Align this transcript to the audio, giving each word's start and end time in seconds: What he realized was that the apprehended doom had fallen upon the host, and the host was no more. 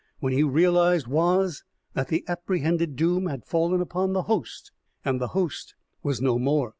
What 0.19 0.33
he 0.33 0.41
realized 0.41 1.05
was 1.05 1.63
that 1.93 2.07
the 2.07 2.25
apprehended 2.27 2.95
doom 2.95 3.27
had 3.27 3.45
fallen 3.45 3.81
upon 3.81 4.13
the 4.13 4.23
host, 4.23 4.71
and 5.05 5.21
the 5.21 5.27
host 5.37 5.75
was 6.01 6.19
no 6.19 6.39
more. 6.39 6.69